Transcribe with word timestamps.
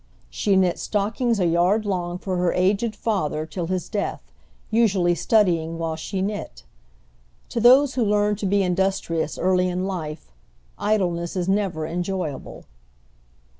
She 0.31 0.55
knit 0.55 0.79
stockings 0.79 1.39
a 1.39 1.45
yard 1.45 1.85
long 1.85 2.17
for 2.17 2.37
her 2.37 2.51
aged 2.53 2.95
father 2.95 3.45
till 3.45 3.67
his 3.67 3.87
death, 3.87 4.31
usually 4.71 5.13
studying 5.13 5.77
while 5.77 5.95
she 5.95 6.23
knit. 6.23 6.63
To 7.49 7.59
those 7.59 7.93
who 7.93 8.03
learn 8.03 8.35
to 8.37 8.47
be 8.47 8.63
industrious 8.63 9.37
early 9.37 9.67
in 9.69 9.85
life, 9.85 10.31
idleness 10.79 11.35
is 11.35 11.47
never 11.47 11.85
enjoyable. 11.85 12.65